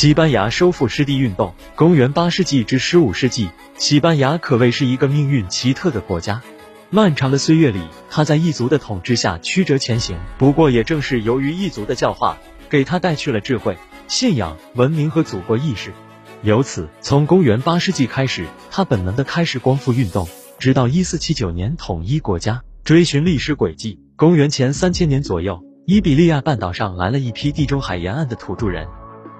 [0.00, 6.40] 西班牙收复失地运动，公元八世纪至十五世纪，西班牙可谓是一个命运奇特的国家。
[6.88, 10.16] 漫长的岁月里，他在异族的统治下曲折前行。
[10.38, 12.38] 不过，也正是由于异族的教化，
[12.70, 13.76] 给他带去了智慧、
[14.08, 15.92] 信仰、文明和祖国意识。
[16.40, 20.26] 由此，从公元八世纪开始，他本能的开始光复运动，
[20.58, 22.62] 直到一四七九年统一国家。
[22.84, 28.88] 追寻历史轨迹，公元前三千年左右，伊比利亚半岛上来了一批地中海沿岸的土著人。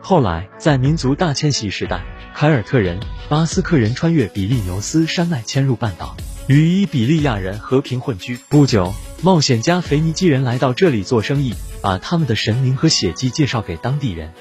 [0.02, 2.02] 后来，在民族大迁徙时代，
[2.34, 2.98] 凯尔特人、
[3.28, 6.16] 巴斯克人穿越比利牛斯山脉迁入半岛，
[6.48, 8.38] 与伊比利亚人和平混居。
[8.48, 8.92] 不久，
[9.22, 14.32] 冒险家腓尼基人来到这里做生意，把他们的神明和血迹介绍给当地人。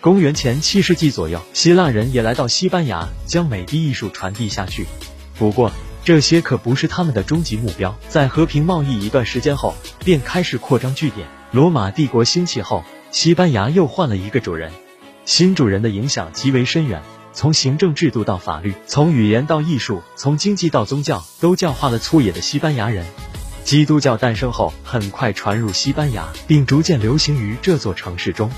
[0.00, 4.86] 公元前七世纪左右，希腊人也来到西班牙，将美的艺术传递下去。
[5.38, 5.72] 不过，
[6.04, 7.98] 这些可不是他们的终极目标。
[8.08, 9.74] 在和平贸易一段时间后，
[10.04, 11.26] 便开始扩张据点。
[11.50, 14.70] 罗马帝国兴起后，西班牙又换了一个主人。
[15.26, 23.04] 新主人的影响极为深远，从行政制度到法律，从语言到艺术，从经济到宗教，都教化了粗野的西班牙人。
[23.64, 28.48] 基督教诞生后，很快传入西班牙，并逐渐流行于这座城市中。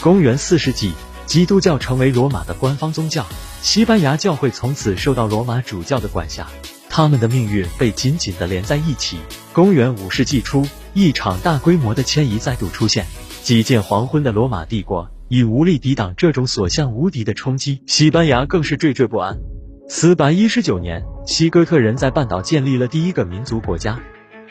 [0.00, 0.92] 公元四世纪，
[1.26, 3.26] 基督教成为罗马的官方宗教，
[3.60, 6.46] 西班牙教会从此受到罗马主教的管辖，
[6.88, 9.18] 他们的命运被紧紧的连在一起。
[9.52, 10.64] 公元五世纪初，
[10.94, 13.06] 一场大规模的迁移再度出现，
[13.42, 15.10] 几近黄昏的罗马帝国。
[15.32, 19.38] 已无力抵挡这种所向无敌的冲击，西班牙更是惴惴不安。
[19.88, 23.98] 四百一十九年，西哥特人在半岛建立了第一个民族国家。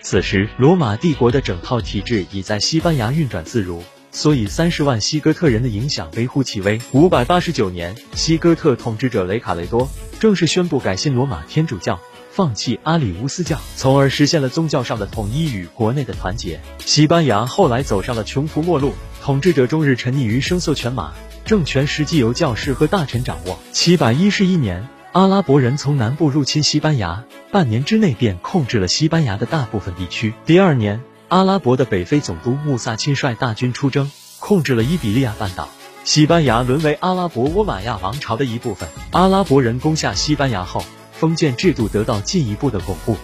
[0.02, 6.82] 此时，罗马帝国的整套体制已在西班牙运转自如，所以三十万西哥特人的影响微乎其微。
[6.94, 9.88] 五百八十九年，西哥特统治者雷卡雷多
[10.20, 12.00] 正式宣布改信罗马天主教。
[12.32, 16.62] 放弃阿里乌斯教，从而实现了宗教上的统一与国内的团结。
[16.80, 21.14] 西班牙后来走上了穷途末路，统治者终日沉溺于声色犬马，
[21.46, 23.60] 政权实际由教士和大臣掌握。
[23.72, 30.34] 七百一十一年，阿拉伯人从南部入侵西班牙，半年之内便控制了西班牙的大部分地区。
[30.48, 34.10] 第二年，阿拉伯的北非总督穆萨亲率大军出征，
[34.40, 35.70] 控制了伊比利亚半岛，
[36.04, 38.90] 西班牙沦为阿拉伯倭马亚王朝的一部分。
[39.12, 40.84] 阿拉伯人攻下西班牙后。
[41.14, 43.16] 封建制度得到进一步的巩固。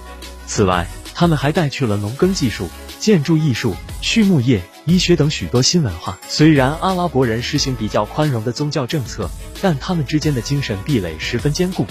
[0.46, 0.86] 此外，
[1.16, 3.74] 他们还带去了农耕技术、建筑艺术、
[4.04, 6.18] 畜牧业、医学等许多新文化。
[6.30, 9.30] 虽然阿拉伯人实行比较宽容的宗教政策，
[9.62, 11.86] 但他们之间的精神壁垒十分坚固。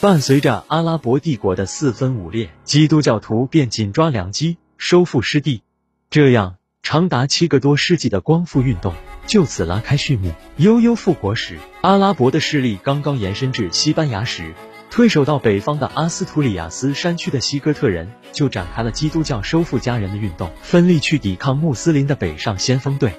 [0.00, 5.62] 伴随着阿拉伯帝国的四分五裂，基督教徒便紧抓良机，收复失地。
[6.08, 8.94] 这样，长达七个多世纪的光复运动
[9.26, 10.32] 就此拉开序幕。
[10.56, 14.54] 悠悠复国时，阿拉伯的势力刚刚延伸至西班牙时。
[14.90, 23.12] 退守到北方的阿斯图里亚斯山区的西哥特人就展开了基督教收复家人的运动，奋力去抵抗穆斯林的北上先锋队。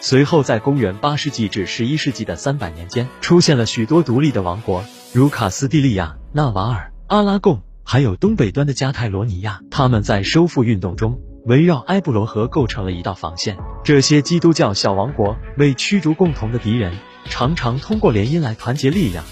[0.00, 9.60] 随后，在公元八世纪至十一世纪的三百年间，出现了许多独立的王国，如卡斯蒂利亚、纳瓦尔、阿拉贡，还有东北端的加泰罗尼亚。
[9.70, 13.56] 他们在收复运动中，围绕埃布罗河构成了一道防线。
[13.82, 19.24] 这些基督教小王国为驱逐共同的敌人，常常通过联姻来团结力量。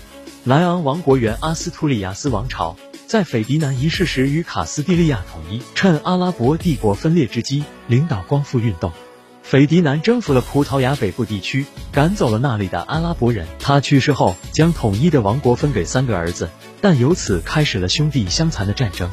[0.44, 2.76] 莱昂王国原阿斯图里亚斯王朝
[3.06, 8.91] 在斐迪南一世时与卡斯蒂利亚统一，趁阿拉伯帝国分裂之机，领导光复运动。
[9.44, 13.47] 斐迪南征服了葡萄牙北部地区，赶走了那里的阿拉伯人。
[13.60, 16.50] 他去世后，将统一的王国分给三个儿子，
[16.81, 19.08] 但由此开始了兄弟相残的战争。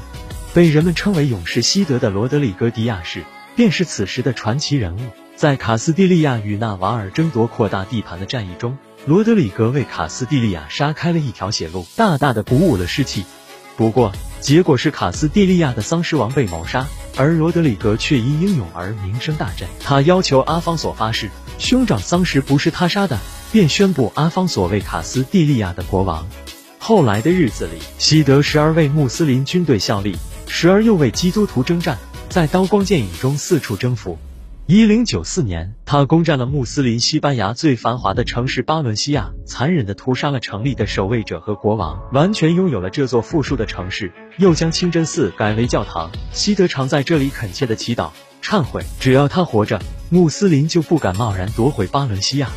[0.55, 3.23] 被人们称为勇士西德的罗德里戈迪亚士，
[3.55, 5.01] 便是此时的传奇人物。
[5.35, 8.79] 在卡斯蒂利亚与纳瓦尔争夺扩大地盘的战役中。
[9.05, 13.23] 罗德里格为卡斯蒂利亚杀开了一条血路，大大的鼓舞了士气。
[13.77, 14.11] 不过，
[14.41, 19.67] 结果是卡斯蒂利亚的丧尸王被谋杀，而罗德里格却因英勇而名声大振。
[19.79, 23.17] 他要求阿方索发誓，兄长丧尸不是他杀的，
[23.53, 26.27] 便宣布阿方索为卡斯蒂利亚的国王。
[26.77, 34.19] 后来的日子里，西德时而为穆斯林军队效力，时而又为基督徒征战，在刀光剑影中四处征服。
[34.71, 46.11] 一零九四年，他攻占了穆斯林西班牙最繁华的城市巴伦西亚，残忍地屠杀了城里的守卫者和国王，完全拥有了这座富庶的城市，又将清真寺改为教堂。
[46.31, 48.11] 西德常在这里恳切地祈祷、
[48.43, 48.83] 忏悔。
[48.99, 49.81] 只要他活着，
[50.11, 52.51] 穆斯林就不敢贸然夺回巴伦西亚。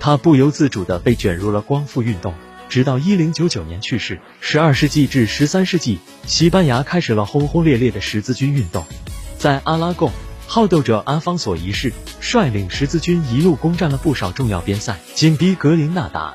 [0.00, 2.34] 他不由自主地被卷入了光复运动，
[2.68, 4.18] 直到一零九九年去世。
[4.40, 8.84] 十二世纪至十三世纪，西班牙开始了轰轰烈烈的十字军运动，
[9.38, 10.10] 在阿拉贡。
[10.54, 16.34] 好斗者阿方索一世率领十字军一路攻占了不少重要边塞，紧逼格林纳达。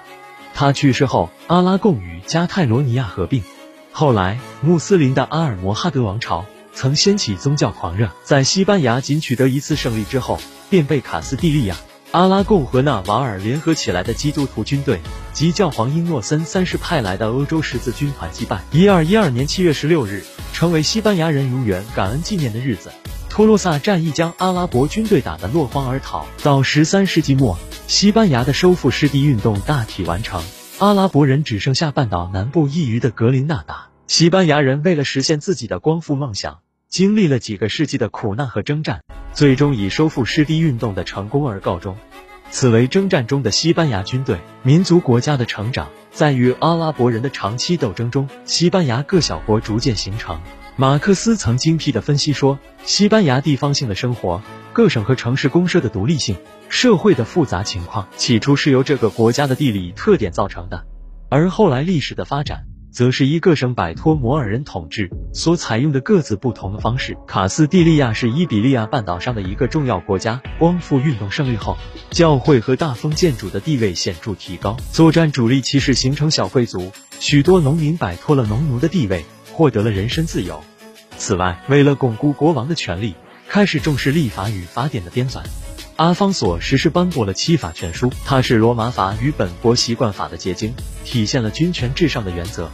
[0.55, 3.43] 他去世后，阿拉贡与加泰罗尼亚合并。
[3.91, 11.75] 后来，穆斯林的阿尔摩哈德王朝曾掀起宗教狂热，在西班牙仅取得一次胜利之后，便被卡斯蒂利亚、
[12.09, 14.99] 阿拉贡和纳瓦尔联合起来的基督徒军队
[15.31, 18.63] 及教皇英诺森三世派来的欧洲十字军团击败。
[18.71, 20.23] 一二一二年七月十六日，
[20.53, 22.91] 成为西班牙人永远感恩纪念的日子。
[23.29, 26.25] 托洛萨战役将阿拉伯军队打得落荒而逃。
[26.43, 27.57] 到十三世纪末，
[27.87, 30.43] 西班牙的收复失地运动大体完成，
[30.79, 33.89] 阿拉伯人只剩下半岛南部一隅的格林纳达。
[34.07, 36.59] 西班牙人为了实现自己的光复梦想，
[36.89, 39.01] 经历了几个世纪的苦难和征战，
[39.33, 41.97] 最终以收复失地运动的成功而告终。
[42.49, 50.41] 此为征战中的西班牙军队民族国家的成长，在与阿拉伯人的长期斗争中，西班牙各小国逐渐形成。
[50.79, 54.43] 马克思曾精辟地分析说，西班牙地方性的生活、
[54.73, 56.37] 各省和城市公社的独立性、
[56.69, 60.85] 社会的复杂情况，起初是由这个国家的地理特点造成的，
[61.31, 67.17] 而后来历史的发展，则是一个省摆脱摩尔人统治所采用的各自不同的方式。
[67.25, 70.43] 卡斯蒂利亚是伊比利亚半岛上的一个重要国家。
[70.59, 71.75] 光复运动胜利后，
[72.11, 79.25] 教会和大封建主的地位显著提高，作战主力骑士形成小贵族，许多农民摆脱了农奴的地位。
[79.57, 80.63] 获得了人身自由。
[81.17, 83.15] 此外，为了巩固国王的权力，
[83.49, 85.41] 开始重视立法与法典的编纂。
[85.95, 92.69] 阿方索实施颁布了七法全书，它是罗马法与本国习惯法的结晶，体现了君权至上的原则。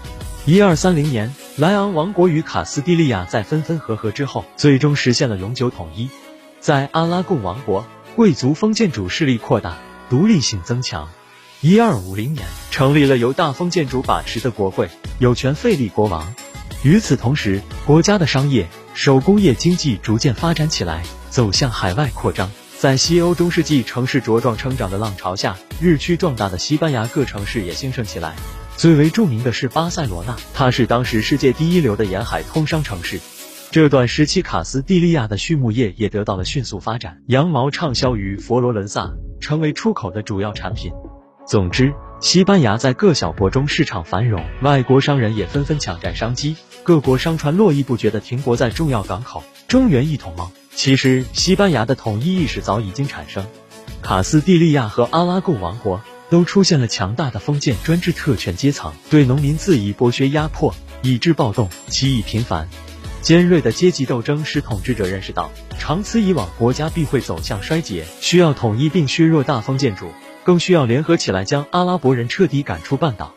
[0.46, 6.10] 一二三零年，莱昂王国与卡斯蒂利亚在分分合合之后，最终实现了永久统一。
[6.60, 7.88] 在阿拉贡王国，
[8.18, 9.78] 贵族封建主势力扩大，
[10.10, 11.08] 独立性增强。
[11.62, 14.90] 一二五零年，成立了由大封建主把持的国会，
[15.20, 16.36] 有权废立国王。
[16.84, 22.52] 与此同时，国家的商业、手工业经济逐渐发展起来，走向海外扩张。
[22.78, 28.36] 在西欧中世纪城市茁壮成长的浪潮下，日趋壮大的西班牙各城市也兴盛起来。
[28.76, 33.18] 最为著名的是巴塞罗那，它是当时世界第一流的沿海通商城市。
[33.72, 40.92] 这段时期，卡斯蒂利亚的畜牧业也得到了迅速发展，羊毛畅销于佛罗伦萨，成为出口的主要产品。
[41.48, 46.56] 总之，西班牙在各小国中市场繁荣，外国商人也纷纷抢占商机。
[46.82, 49.44] 各国商船络绎不绝地停泊在重要港口。
[49.68, 50.50] 中原一统吗？
[50.74, 53.46] 其实，西班牙的统一意识早已经产生。
[54.02, 62.70] 卡斯蒂利亚和阿拉贡王国都出现了强大的封建专制特权阶层，对农民恣意剥削压迫，以致暴动、起义频繁。
[63.22, 70.10] 尖锐的阶级斗争使统治者认识到，长此以往，国家必会走向衰竭，需要统一并削弱大封建主，
[70.44, 73.34] 更需要联合起来将阿拉伯人彻底赶出半岛。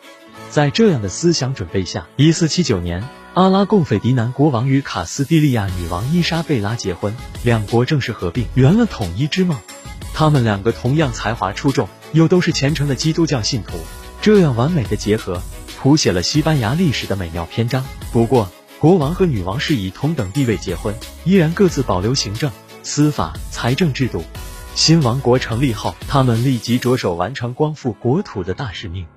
[0.49, 3.03] 在这样的思想准备下，一四七九年。
[3.33, 9.59] 阿拉贡斐迪南国王与卡斯蒂利亚女王伊莎贝拉结婚，两国正式合并，圆了统一之梦。
[10.13, 13.77] 他们两个同样才华出众，又都是虔诚的基督教信徒，
[14.23, 15.43] 这样完美的结合，
[15.77, 17.85] 谱写了西班牙历史的美妙篇章。
[18.11, 22.49] 不过，国王和女王是以同等地位结婚，依然各自保留行政、
[22.81, 24.23] 司法、财政制度。
[24.77, 29.07] 新王国成立后，他们立即着手完成光复国土的大使命。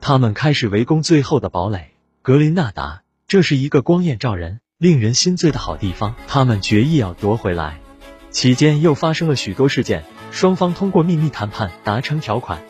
[0.00, 1.90] 他们开始围攻最后的堡垒
[2.22, 3.02] 格林纳达。
[3.28, 7.80] 这是一个光艳照人、令人心醉的好地方，他们决意要夺回来。
[8.30, 12.62] 期间又发生了许多事件，双方通过秘密谈判达成条款。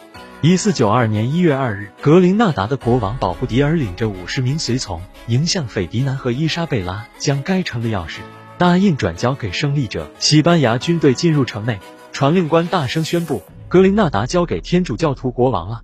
[0.42, 8.18] 一四九二年一月二日，格林纳达的国王保布迪尔领着五十名随从迎向斐迪南和伊莎贝拉，将该城的钥匙
[8.58, 10.10] 答应转交给胜利者。
[10.18, 11.78] 西班牙军队进入城内，
[12.20, 15.80] 传令官大声宣布：格林纳达交给天主教徒国王了。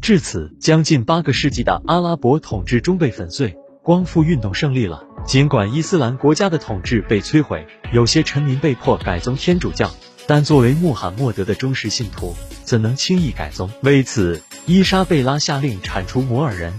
[0.00, 3.56] 至此，将近八个世纪的阿拉伯统治终被粉碎。
[3.82, 5.02] 光复运动胜利了。
[5.26, 9.90] 尽管伊斯兰国家的统治被摧毁，有些臣民被迫改宗天主教，
[10.28, 13.68] 但作为穆罕默德的忠实信徒，怎能轻易改宗？
[13.82, 16.72] 为此，伊莎贝拉下令铲除摩尔人。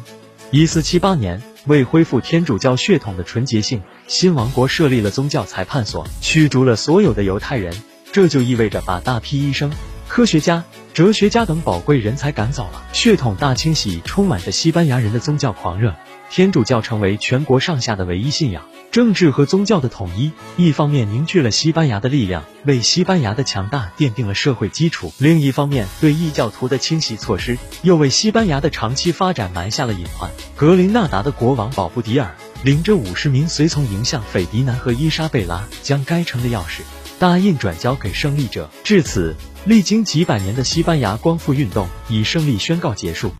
[0.51, 7.73] 一四七八年，为恢复天主教血统的纯洁性，新王国设立了宗教裁判所，驱逐了所有的犹太人。
[8.11, 9.71] 这就意味着把大批医生、
[10.07, 10.63] 科学家、
[10.93, 12.83] 哲学家等宝贵人才赶走了。
[12.91, 15.95] 血统大清洗充满着西班牙人的宗教狂热。
[16.29, 30.31] 天主教成为全国上下的唯一信仰，政治和宗教的统一，一方面凝聚了西班牙的力量，为西班牙的强大奠定了社会基础；另一方面，对异教徒的清洗措施，又为西班牙的长期发展埋下了隐患。
[30.55, 36.79] 格林纳达的国王保布迪尔领着五十名随从迎向斐迪南和伊莎贝拉，将该城的钥匙
[37.21, 38.67] 答应转交给胜利者。
[38.83, 39.35] 至此，
[39.65, 43.31] 历经几百年的西班牙光复运动以胜利宣告结束。